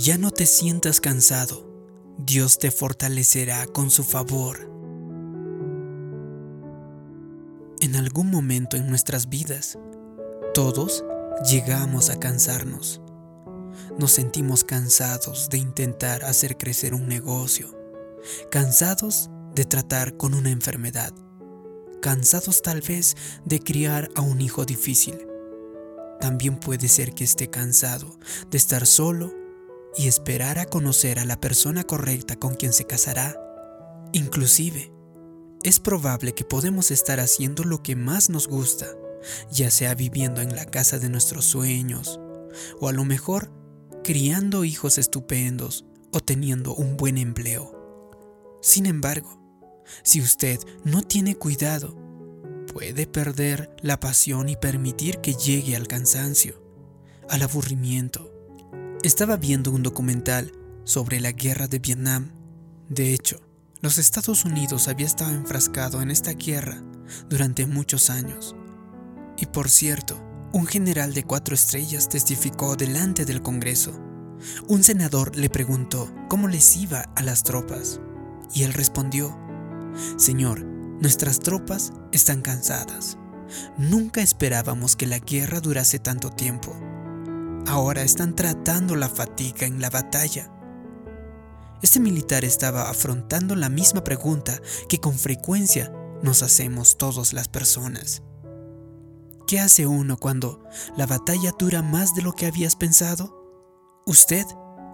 [0.00, 1.66] Ya no te sientas cansado.
[2.18, 4.70] Dios te fortalecerá con su favor.
[7.80, 9.76] En algún momento en nuestras vidas,
[10.54, 11.04] todos
[11.50, 13.00] llegamos a cansarnos.
[13.98, 17.76] Nos sentimos cansados de intentar hacer crecer un negocio,
[18.52, 21.12] cansados de tratar con una enfermedad,
[22.00, 25.26] cansados tal vez de criar a un hijo difícil.
[26.20, 28.16] También puede ser que esté cansado
[28.48, 29.47] de estar solo
[29.98, 33.36] y esperar a conocer a la persona correcta con quien se casará.
[34.12, 34.92] Inclusive,
[35.64, 38.86] es probable que podemos estar haciendo lo que más nos gusta,
[39.50, 42.20] ya sea viviendo en la casa de nuestros sueños,
[42.80, 43.52] o a lo mejor
[44.04, 47.74] criando hijos estupendos o teniendo un buen empleo.
[48.62, 49.42] Sin embargo,
[50.04, 51.96] si usted no tiene cuidado,
[52.72, 56.62] puede perder la pasión y permitir que llegue al cansancio,
[57.28, 58.37] al aburrimiento.
[59.04, 60.50] Estaba viendo un documental
[60.82, 62.32] sobre la guerra de Vietnam.
[62.88, 63.40] De hecho,
[63.80, 66.82] los Estados Unidos había estado enfrascado en esta guerra
[67.28, 68.56] durante muchos años.
[69.36, 70.20] Y por cierto,
[70.52, 73.92] un general de cuatro estrellas testificó delante del Congreso.
[74.66, 78.00] Un senador le preguntó cómo les iba a las tropas.
[78.52, 79.38] Y él respondió,
[80.16, 80.64] Señor,
[81.00, 83.16] nuestras tropas están cansadas.
[83.78, 86.76] Nunca esperábamos que la guerra durase tanto tiempo.
[87.68, 90.50] Ahora están tratando la fatiga en la batalla
[91.80, 98.22] este militar estaba afrontando la misma pregunta que con frecuencia nos hacemos todas las personas.
[99.46, 100.64] ¿Qué hace uno cuando
[100.96, 103.32] la batalla dura más de lo que habías pensado?
[104.06, 104.44] Usted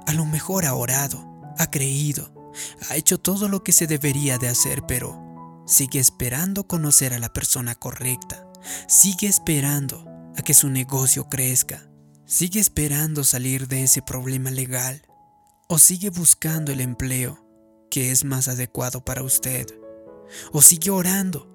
[0.06, 1.24] a lo mejor ha orado,
[1.58, 2.52] ha creído,
[2.90, 7.32] ha hecho todo lo que se debería de hacer, pero sigue esperando conocer a la
[7.32, 8.46] persona correcta,
[8.86, 10.04] sigue esperando
[10.36, 11.88] a que su negocio crezca,
[12.26, 15.02] sigue esperando salir de ese problema legal,
[15.68, 17.44] o sigue buscando el empleo
[17.90, 19.66] que es más adecuado para usted,
[20.52, 21.50] o sigue orando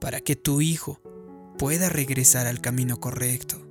[0.00, 1.00] para que tu hijo
[1.56, 3.66] pueda regresar al camino correcto.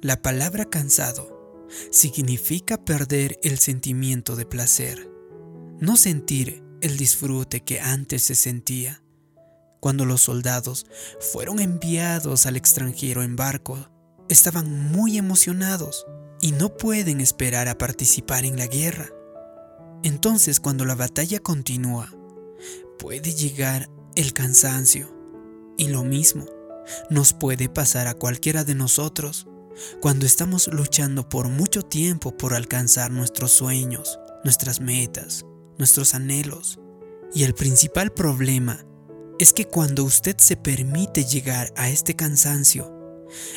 [0.00, 5.10] La palabra cansado significa perder el sentimiento de placer,
[5.78, 9.02] no sentir el disfrute que antes se sentía.
[9.80, 10.86] Cuando los soldados
[11.32, 13.89] fueron enviados al extranjero en barco,
[14.30, 16.06] estaban muy emocionados
[16.40, 19.10] y no pueden esperar a participar en la guerra.
[20.02, 22.14] Entonces cuando la batalla continúa,
[22.98, 25.14] puede llegar el cansancio.
[25.76, 26.46] Y lo mismo
[27.10, 29.46] nos puede pasar a cualquiera de nosotros
[30.00, 35.44] cuando estamos luchando por mucho tiempo por alcanzar nuestros sueños, nuestras metas,
[35.78, 36.78] nuestros anhelos.
[37.34, 38.84] Y el principal problema
[39.38, 42.99] es que cuando usted se permite llegar a este cansancio,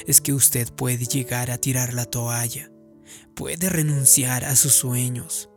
[0.08, 2.74] es que usted puede llegar a tirar la toalla
[3.34, 5.50] puede renunciar a sus sueños.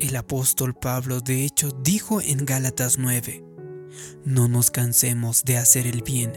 [0.00, 3.44] El apóstol Pablo de hecho dijo en Gálatas 9,
[4.24, 6.32] no nos cansemos de hacer el bien,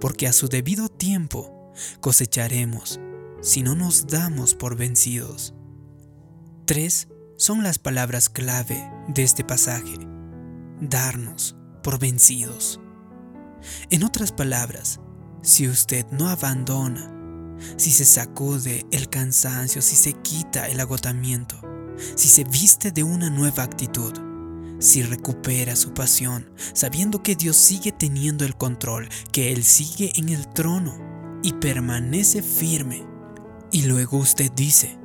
[0.00, 3.00] porque a su debido tiempo cosecharemos
[3.42, 5.54] si no nos damos por vencidos.
[6.64, 9.94] Tres son las palabras clave de este pasaje.
[10.80, 12.80] Darnos por vencidos.
[13.90, 15.00] En otras palabras,
[15.46, 17.12] si usted no abandona
[17.76, 21.56] si se sacude el cansancio, si se quita el agotamiento,
[22.16, 24.12] si se viste de una nueva actitud,
[24.80, 30.28] si recupera su pasión, sabiendo que Dios sigue teniendo el control, que Él sigue en
[30.28, 30.98] el trono
[31.42, 33.06] y permanece firme.
[33.70, 34.98] Y luego usted dice,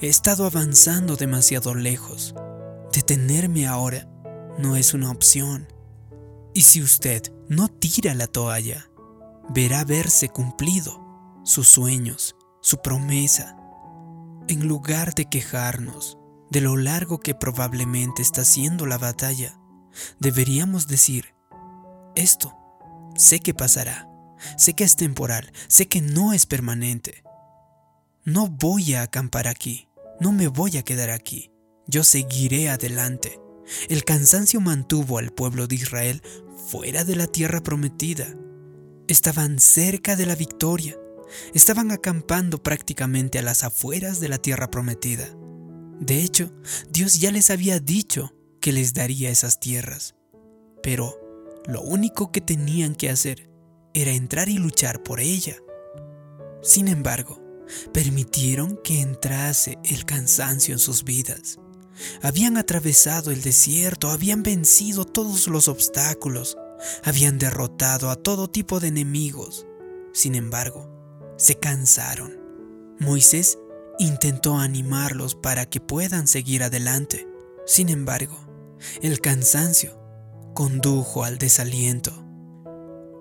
[0.00, 2.34] he estado avanzando demasiado lejos.
[2.92, 4.08] Detenerme ahora
[4.58, 5.68] no es una opción.
[6.54, 8.88] Y si usted no tira la toalla,
[9.48, 11.02] verá verse cumplido
[11.44, 13.56] sus sueños, su promesa,
[14.48, 16.18] en lugar de quejarnos
[16.50, 19.58] de lo largo que probablemente está siendo la batalla,
[20.20, 21.34] deberíamos decir,
[22.14, 22.56] esto
[23.16, 24.08] sé que pasará,
[24.56, 27.24] sé que es temporal, sé que no es permanente.
[28.24, 29.88] No voy a acampar aquí,
[30.20, 31.50] no me voy a quedar aquí,
[31.86, 33.40] yo seguiré adelante.
[33.88, 36.22] El cansancio mantuvo al pueblo de Israel
[36.68, 38.26] fuera de la tierra prometida.
[39.08, 40.96] Estaban cerca de la victoria,
[41.52, 45.28] estaban acampando prácticamente a las afueras de la tierra prometida.
[46.00, 46.52] De hecho,
[46.90, 50.14] Dios ya les había dicho que les daría esas tierras.
[50.82, 51.14] Pero
[51.66, 53.50] lo único que tenían que hacer
[53.92, 55.56] era entrar y luchar por ella.
[56.62, 57.40] Sin embargo,
[57.92, 61.58] permitieron que entrase el cansancio en sus vidas.
[62.22, 66.56] Habían atravesado el desierto, habían vencido todos los obstáculos,
[67.02, 69.66] habían derrotado a todo tipo de enemigos.
[70.12, 70.90] Sin embargo,
[71.36, 72.38] se cansaron.
[72.98, 73.58] Moisés
[73.98, 77.28] intentó animarlos para que puedan seguir adelante.
[77.66, 78.38] Sin embargo,
[79.02, 79.98] el cansancio
[80.54, 82.12] condujo al desaliento.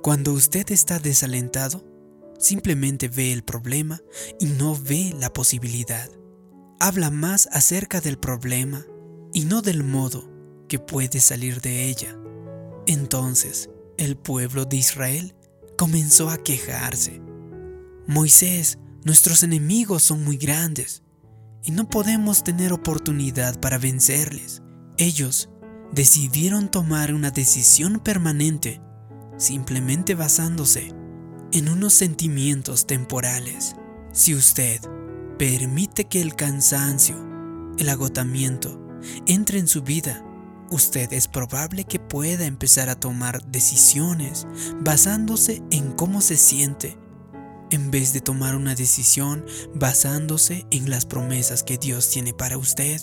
[0.01, 1.83] Cuando usted está desalentado,
[2.37, 4.01] simplemente ve el problema
[4.39, 6.09] y no ve la posibilidad.
[6.79, 8.85] Habla más acerca del problema
[9.33, 10.29] y no del modo
[10.67, 12.17] que puede salir de ella.
[12.85, 15.35] Entonces, el pueblo de Israel
[15.77, 17.21] comenzó a quejarse.
[18.07, 21.03] Moisés, nuestros enemigos son muy grandes
[21.63, 24.61] y no podemos tener oportunidad para vencerles.
[24.97, 25.49] Ellos
[25.91, 28.81] decidieron tomar una decisión permanente
[29.37, 30.93] simplemente basándose
[31.51, 33.75] en unos sentimientos temporales.
[34.11, 34.79] Si usted
[35.37, 37.15] permite que el cansancio,
[37.77, 38.79] el agotamiento,
[39.25, 40.23] entre en su vida,
[40.73, 44.47] usted es probable que pueda empezar a tomar decisiones
[44.81, 46.97] basándose en cómo se siente,
[47.69, 52.99] en vez de tomar una decisión basándose en las promesas que Dios tiene para usted.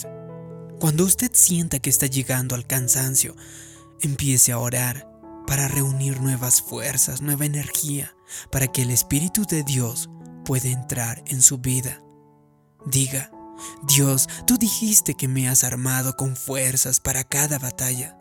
[0.81, 3.37] Cuando usted sienta que está llegando al cansancio,
[4.01, 5.09] empiece a orar
[5.47, 8.15] para reunir nuevas fuerzas, nueva energía,
[8.51, 10.11] para que el Espíritu de Dios
[10.45, 12.03] pueda entrar en su vida.
[12.87, 13.31] Diga,
[13.87, 18.17] Dios, tú dijiste que me has armado con fuerzas para cada batalla.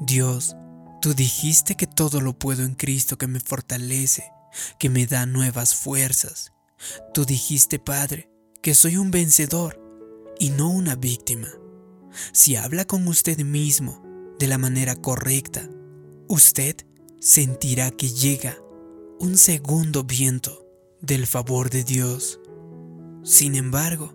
[0.00, 0.56] Dios,
[1.00, 4.32] tú dijiste que todo lo puedo en Cristo que me fortalece,
[4.78, 6.52] que me da nuevas fuerzas.
[7.12, 8.30] Tú dijiste, Padre,
[8.62, 9.80] que soy un vencedor
[10.38, 11.48] y no una víctima.
[12.32, 14.02] Si habla con usted mismo
[14.38, 15.68] de la manera correcta,
[16.28, 16.76] usted
[17.20, 18.56] sentirá que llega
[19.18, 20.66] un segundo viento
[21.00, 22.40] del favor de Dios.
[23.22, 24.12] Sin embargo,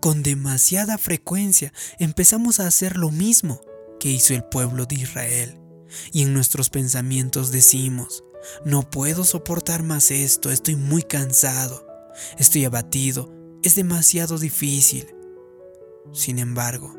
[0.00, 3.60] con demasiada frecuencia empezamos a hacer lo mismo
[3.98, 5.60] que hizo el pueblo de Israel.
[6.12, 8.24] Y en nuestros pensamientos decimos,
[8.64, 11.86] no puedo soportar más esto, estoy muy cansado,
[12.38, 13.30] estoy abatido,
[13.62, 15.14] es demasiado difícil.
[16.12, 16.96] Sin embargo,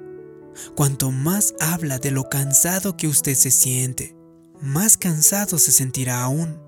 [0.76, 4.16] cuanto más habla de lo cansado que usted se siente,
[4.62, 6.62] más cansado se sentirá aún.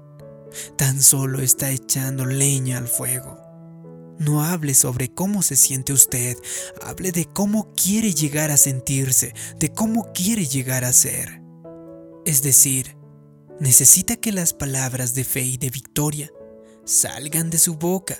[0.77, 3.42] Tan solo está echando leña al fuego.
[4.19, 6.37] No hable sobre cómo se siente usted,
[6.81, 11.41] hable de cómo quiere llegar a sentirse, de cómo quiere llegar a ser.
[12.25, 12.95] Es decir,
[13.59, 16.31] necesita que las palabras de fe y de victoria
[16.85, 18.17] salgan de su boca.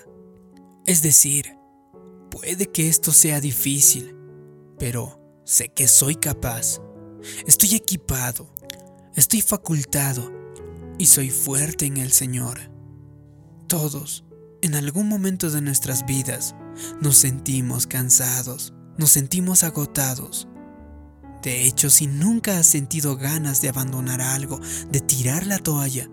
[0.86, 1.56] Es decir,
[2.30, 4.16] puede que esto sea difícil,
[4.78, 6.80] pero sé que soy capaz.
[7.46, 8.52] Estoy equipado,
[9.14, 10.30] estoy facultado
[10.98, 12.70] y soy fuerte en el Señor.
[13.68, 14.24] Todos,
[14.64, 16.54] en algún momento de nuestras vidas,
[17.02, 20.48] nos sentimos cansados, nos sentimos agotados.
[21.42, 24.58] De hecho, si nunca has sentido ganas de abandonar algo,
[24.90, 26.08] de tirar la toalla,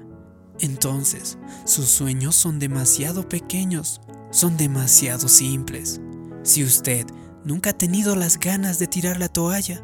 [0.60, 4.02] entonces sus sueños son demasiado pequeños,
[4.32, 6.02] son demasiado simples.
[6.44, 7.06] Si usted
[7.46, 9.82] nunca ha tenido las ganas de tirar la toalla,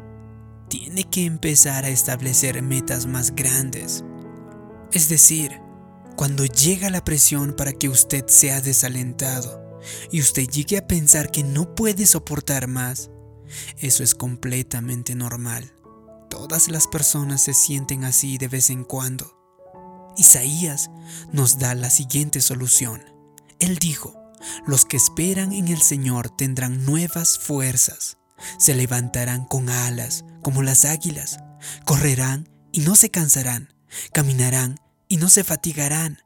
[0.68, 4.04] tiene que empezar a establecer metas más grandes.
[4.92, 5.58] Es decir,
[6.18, 9.78] cuando llega la presión para que usted sea desalentado
[10.10, 13.08] y usted llegue a pensar que no puede soportar más,
[13.76, 15.72] eso es completamente normal.
[16.28, 19.38] Todas las personas se sienten así de vez en cuando.
[20.16, 20.90] Isaías
[21.32, 23.00] nos da la siguiente solución.
[23.60, 24.20] Él dijo,
[24.66, 28.18] los que esperan en el Señor tendrán nuevas fuerzas,
[28.58, 31.38] se levantarán con alas como las águilas,
[31.84, 33.72] correrán y no se cansarán,
[34.12, 36.18] caminarán y no se fatigarán.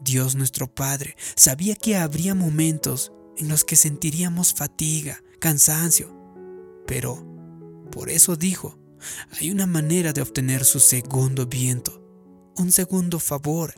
[0.00, 6.14] Dios nuestro Padre sabía que habría momentos en los que sentiríamos fatiga, cansancio,
[6.86, 7.24] pero
[7.90, 8.78] por eso dijo,
[9.38, 12.02] hay una manera de obtener su segundo viento,
[12.56, 13.74] un segundo favor,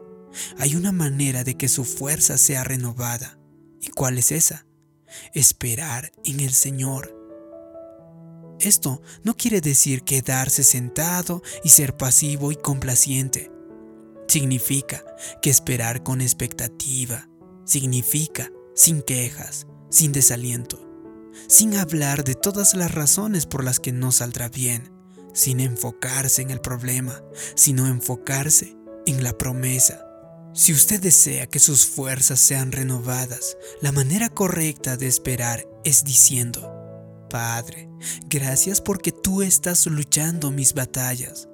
[0.59, 3.39] hay una manera de que su fuerza sea renovada.
[3.81, 4.67] ¿Y cuál es esa?
[5.35, 7.18] Esperar en el Señor.
[8.61, 13.53] Esto no quiere decir quedarse sentado y ser pasivo y complaciente.
[14.27, 15.05] Significa
[15.41, 17.29] que esperar con expectativa.
[17.65, 20.81] Significa sin quejas, sin desaliento,
[21.49, 24.93] sin hablar de todas las razones por las que no saldrá bien,
[25.35, 27.23] sin enfocarse en el problema,
[27.55, 30.05] sino enfocarse en la promesa.
[30.55, 36.78] Si usted desea que sus fuerzas sean renovadas, la manera correcta de esperar es diciendo,
[37.29, 37.89] Padre,
[38.27, 41.49] gracias porque tú estás luchando mis batallas.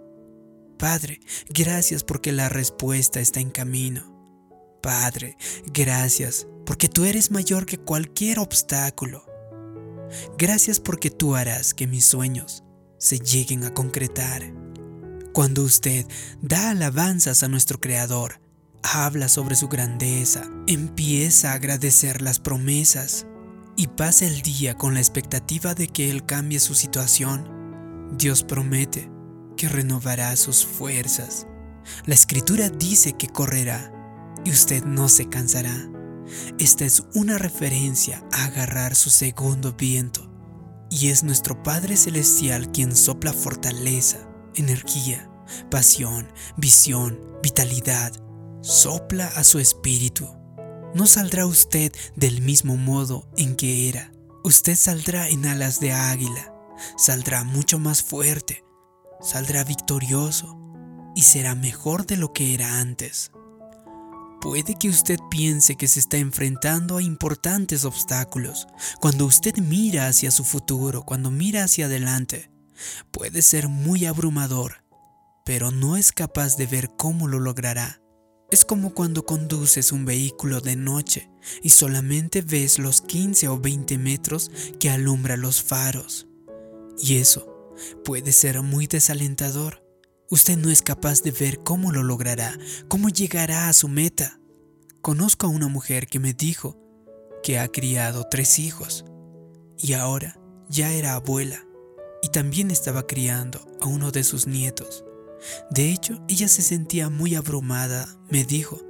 [0.78, 4.14] Padre, gracias porque la respuesta está en camino.
[4.82, 5.36] Padre,
[5.72, 9.24] gracias porque tú eres mayor que cualquier obstáculo.
[10.38, 12.62] Gracias porque tú harás que mis sueños
[12.98, 14.52] se lleguen a concretar.
[15.32, 16.06] Cuando usted
[16.40, 18.40] da alabanzas a nuestro Creador,
[18.82, 23.26] habla sobre su grandeza, empieza a agradecer las promesas
[23.76, 29.10] y pasa el día con la expectativa de que Él cambie su situación, Dios promete
[29.56, 31.46] que renovará sus fuerzas.
[32.06, 33.92] La escritura dice que correrá
[34.44, 35.74] y usted no se cansará.
[36.58, 40.30] Esta es una referencia a agarrar su segundo viento
[40.90, 45.28] y es nuestro Padre Celestial quien sopla fortaleza, energía,
[45.70, 48.12] pasión, visión, vitalidad,
[48.62, 50.33] sopla a su espíritu.
[50.94, 54.12] No saldrá usted del mismo modo en que era.
[54.44, 56.54] Usted saldrá en alas de águila,
[56.96, 58.64] saldrá mucho más fuerte,
[59.20, 60.56] saldrá victorioso
[61.16, 63.32] y será mejor de lo que era antes.
[64.40, 68.68] Puede que usted piense que se está enfrentando a importantes obstáculos.
[69.00, 72.50] Cuando usted mira hacia su futuro, cuando mira hacia adelante,
[73.10, 74.84] puede ser muy abrumador,
[75.44, 78.03] pero no es capaz de ver cómo lo logrará.
[78.50, 81.30] Es como cuando conduces un vehículo de noche
[81.62, 86.28] y solamente ves los 15 o 20 metros que alumbra los faros.
[86.98, 87.72] Y eso
[88.04, 89.82] puede ser muy desalentador.
[90.30, 92.56] Usted no es capaz de ver cómo lo logrará,
[92.88, 94.40] cómo llegará a su meta.
[95.00, 96.78] Conozco a una mujer que me dijo
[97.42, 99.04] que ha criado tres hijos
[99.78, 101.64] y ahora ya era abuela
[102.22, 105.03] y también estaba criando a uno de sus nietos.
[105.70, 108.08] De hecho, ella se sentía muy abrumada.
[108.30, 108.80] Me dijo,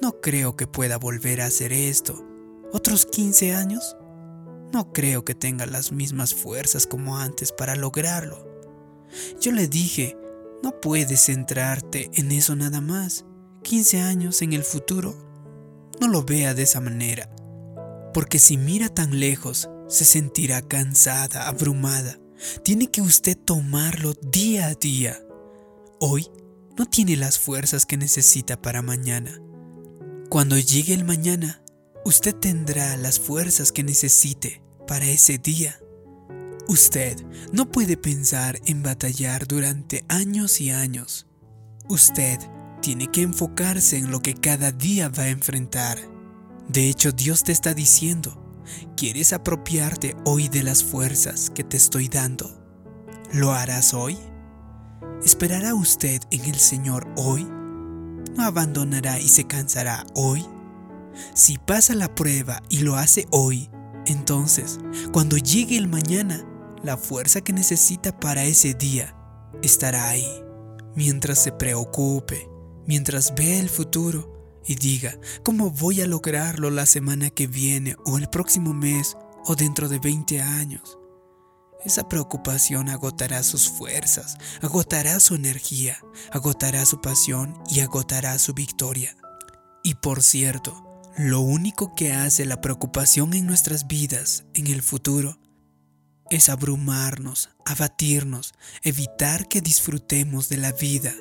[0.00, 2.24] no creo que pueda volver a hacer esto.
[2.72, 3.96] ¿Otros 15 años?
[4.72, 8.46] No creo que tenga las mismas fuerzas como antes para lograrlo.
[9.40, 10.16] Yo le dije,
[10.62, 13.26] no puedes centrarte en eso nada más.
[13.62, 15.14] 15 años en el futuro.
[16.00, 17.28] No lo vea de esa manera.
[18.14, 22.18] Porque si mira tan lejos, se sentirá cansada, abrumada.
[22.64, 25.20] Tiene que usted tomarlo día a día.
[26.04, 26.28] Hoy
[26.76, 29.40] no tiene las fuerzas que necesita para mañana.
[30.30, 31.62] Cuando llegue el mañana,
[32.04, 35.78] usted tendrá las fuerzas que necesite para ese día.
[36.66, 41.28] Usted no puede pensar en batallar durante años y años.
[41.88, 42.40] Usted
[42.80, 46.00] tiene que enfocarse en lo que cada día va a enfrentar.
[46.68, 48.60] De hecho, Dios te está diciendo,
[48.96, 52.60] ¿quieres apropiarte hoy de las fuerzas que te estoy dando?
[53.32, 54.18] ¿Lo harás hoy?
[55.24, 57.44] ¿Esperará usted en el Señor hoy?
[57.44, 60.44] ¿No abandonará y se cansará hoy?
[61.34, 63.70] Si pasa la prueba y lo hace hoy,
[64.06, 64.80] entonces,
[65.12, 66.44] cuando llegue el mañana,
[66.82, 69.14] la fuerza que necesita para ese día
[69.62, 70.42] estará ahí.
[70.96, 72.48] Mientras se preocupe,
[72.88, 78.18] mientras vea el futuro y diga, ¿cómo voy a lograrlo la semana que viene o
[78.18, 80.98] el próximo mes o dentro de 20 años?
[81.84, 85.98] Esa preocupación agotará sus fuerzas, agotará su energía,
[86.30, 89.16] agotará su pasión y agotará su victoria.
[89.82, 95.38] Y por cierto, lo único que hace la preocupación en nuestras vidas en el futuro
[96.30, 101.12] es abrumarnos, abatirnos, evitar que disfrutemos de la vida,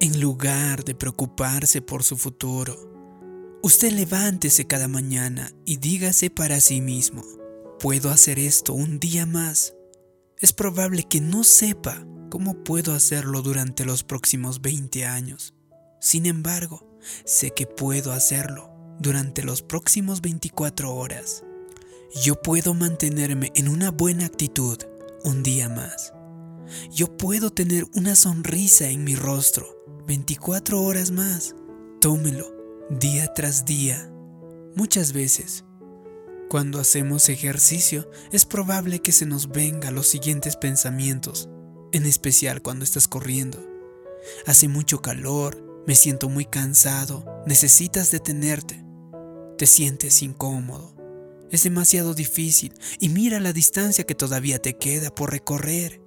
[0.00, 3.58] en lugar de preocuparse por su futuro.
[3.62, 7.22] Usted levántese cada mañana y dígase para sí mismo,
[7.82, 9.74] puedo hacer esto un día más.
[10.38, 15.54] Es probable que no sepa cómo puedo hacerlo durante los próximos 20 años.
[16.00, 21.44] Sin embargo, sé que puedo hacerlo durante los próximos 24 horas
[22.20, 24.78] yo puedo mantenerme en una buena actitud
[25.24, 26.12] un día más.
[26.90, 29.66] Yo puedo tener una sonrisa en mi rostro
[30.06, 31.54] 24 horas más.
[32.00, 32.46] Tómelo
[32.90, 34.12] día tras día.
[34.76, 35.64] Muchas veces,
[36.52, 41.48] cuando hacemos ejercicio, es probable que se nos venga los siguientes pensamientos,
[41.92, 43.66] en especial cuando estás corriendo.
[44.44, 48.84] Hace mucho calor, me siento muy cansado, necesitas detenerte,
[49.56, 50.94] te sientes incómodo,
[51.50, 56.02] es demasiado difícil y mira la distancia que todavía te queda por recorrer.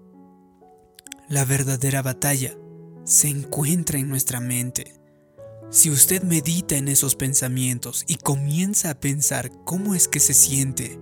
[1.27, 2.55] La verdadera batalla
[3.03, 4.93] se encuentra en nuestra mente.
[5.69, 10.99] Si usted medita en esos pensamientos y comienza a pensar cómo es que se siente,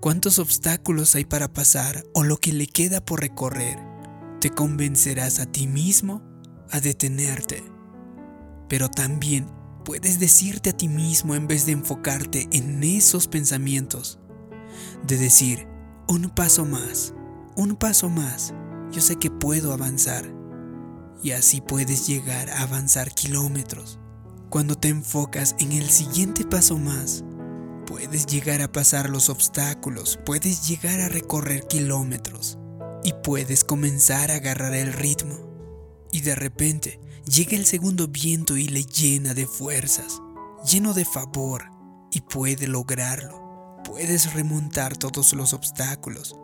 [0.00, 3.78] cuántos obstáculos hay para pasar o lo que le queda por recorrer,
[4.40, 6.22] te convencerás a ti mismo
[6.70, 7.64] a detenerte.
[8.68, 9.50] Pero también
[9.84, 14.20] puedes decirte a ti mismo en vez de enfocarte en esos pensamientos.
[15.06, 15.66] De decir,
[16.08, 17.14] un paso más,
[17.56, 18.54] un paso más,
[18.92, 20.35] yo sé que puedo avanzar.
[21.22, 23.98] Y así puedes llegar a avanzar kilómetros.
[24.50, 27.24] Cuando te enfocas en el siguiente paso más,
[27.86, 32.58] puedes llegar a pasar los obstáculos, puedes llegar a recorrer kilómetros
[33.02, 35.36] y puedes comenzar a agarrar el ritmo.
[36.12, 40.20] Y de repente llega el segundo viento y le llena de fuerzas,
[40.64, 41.64] lleno de favor,
[42.10, 43.80] y puede lograrlo.
[43.84, 46.36] Puedes remontar todos los obstáculos,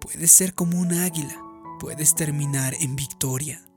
[0.00, 1.36] puedes ser como un águila,
[1.78, 3.67] puedes terminar en victoria.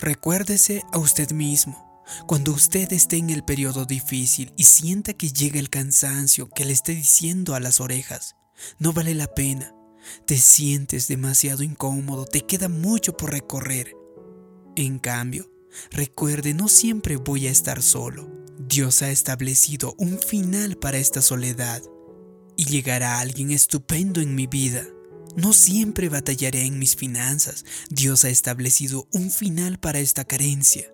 [0.00, 2.04] Recuérdese a usted mismo.
[2.26, 6.72] Cuando usted esté en el periodo difícil y sienta que llega el cansancio que le
[6.72, 8.36] esté diciendo a las orejas,
[8.78, 9.74] no vale la pena,
[10.24, 13.94] te sientes demasiado incómodo, te queda mucho por recorrer.
[14.76, 15.50] En cambio,
[15.90, 18.30] recuerde, no siempre voy a estar solo.
[18.58, 21.82] Dios ha establecido un final para esta soledad
[22.56, 24.86] y llegará alguien estupendo en mi vida.
[25.38, 27.64] No siempre batallaré en mis finanzas.
[27.90, 30.90] Dios ha establecido un final para esta carencia.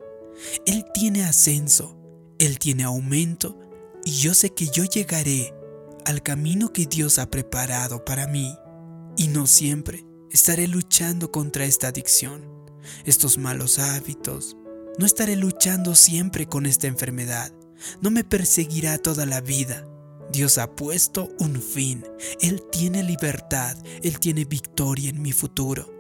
[0.66, 1.98] Él tiene ascenso,
[2.38, 3.58] Él tiene aumento
[4.04, 5.54] y yo sé que yo llegaré
[6.04, 8.54] al camino que Dios ha preparado para mí.
[9.16, 12.46] Y no siempre estaré luchando contra esta adicción,
[13.06, 14.58] estos malos hábitos.
[14.98, 17.50] No estaré luchando siempre con esta enfermedad.
[18.02, 19.88] No me perseguirá toda la vida.
[20.32, 22.04] Dios ha puesto un fin.
[22.40, 23.76] Él tiene libertad.
[24.02, 25.92] Él tiene victoria en mi futuro.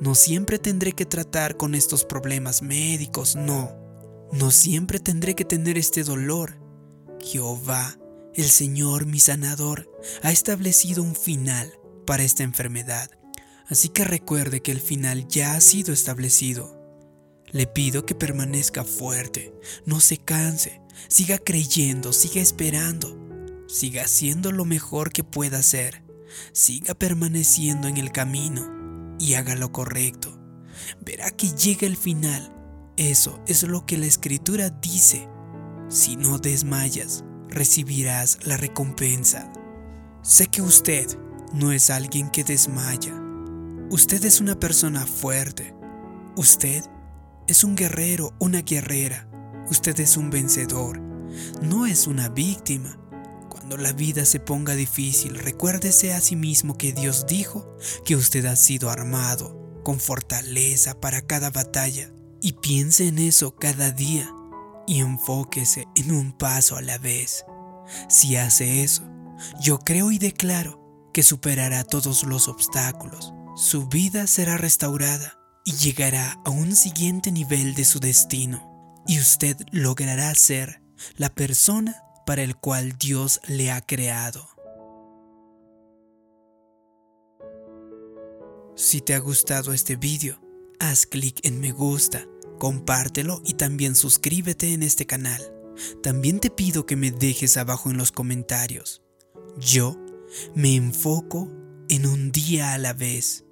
[0.00, 3.76] No siempre tendré que tratar con estos problemas médicos, no.
[4.32, 6.58] No siempre tendré que tener este dolor.
[7.20, 7.98] Jehová,
[8.34, 9.90] el Señor mi sanador,
[10.22, 11.72] ha establecido un final
[12.06, 13.10] para esta enfermedad.
[13.68, 16.78] Así que recuerde que el final ya ha sido establecido.
[17.52, 23.16] Le pido que permanezca fuerte, no se canse, siga creyendo, siga esperando,
[23.72, 26.04] siga haciendo lo mejor que pueda hacer,
[26.52, 30.38] siga permaneciendo en el camino y haga lo correcto.
[31.00, 32.54] Verá que llega el final.
[32.98, 35.26] Eso es lo que la escritura dice.
[35.88, 39.50] Si no desmayas, recibirás la recompensa.
[40.20, 41.06] Sé que usted
[41.54, 43.14] no es alguien que desmaya.
[43.90, 45.74] Usted es una persona fuerte.
[46.36, 46.84] Usted
[47.46, 49.28] es un guerrero, una guerrera.
[49.70, 51.00] Usted es un vencedor.
[51.62, 52.98] No es una víctima.
[53.72, 58.44] Cuando la vida se ponga difícil, recuérdese a sí mismo que Dios dijo que usted
[58.44, 62.12] ha sido armado con fortaleza para cada batalla.
[62.42, 64.30] Y piense en eso cada día
[64.86, 67.46] y enfóquese en un paso a la vez.
[68.10, 69.04] Si hace eso,
[69.58, 73.32] yo creo y declaro que superará todos los obstáculos.
[73.56, 79.02] Su vida será restaurada y llegará a un siguiente nivel de su destino.
[79.06, 80.82] Y usted logrará ser
[81.16, 84.48] la persona para el cual Dios le ha creado.
[88.74, 90.40] Si te ha gustado este vídeo,
[90.80, 92.26] haz clic en me gusta,
[92.58, 95.42] compártelo y también suscríbete en este canal.
[96.02, 99.02] También te pido que me dejes abajo en los comentarios.
[99.58, 99.96] Yo
[100.54, 101.50] me enfoco
[101.88, 103.44] en un día a la vez.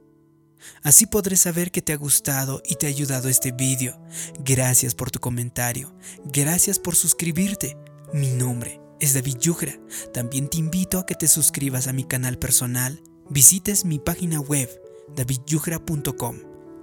[0.82, 4.00] Así podré saber que te ha gustado y te ha ayudado este vídeo.
[4.40, 5.94] Gracias por tu comentario.
[6.24, 7.76] Gracias por suscribirte.
[8.12, 9.78] Mi nombre es David Yugra.
[10.12, 14.68] También te invito a que te suscribas a mi canal personal, visites mi página web
[15.14, 16.38] davidyugra.com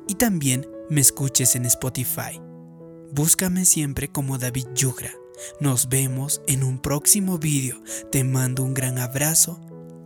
[0.07, 2.41] y también me escuches en Spotify.
[3.11, 5.13] Búscame siempre como David Yugra.
[5.59, 7.81] Nos vemos en un próximo vídeo.
[8.11, 9.59] Te mando un gran abrazo.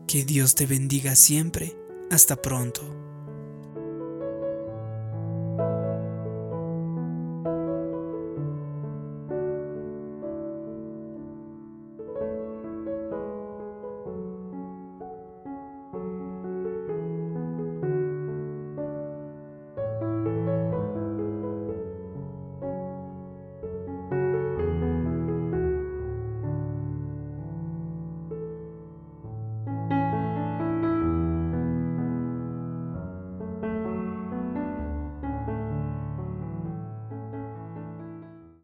[0.07, 1.77] Que Dios te bendiga siempre.
[2.09, 3.00] Hasta pronto.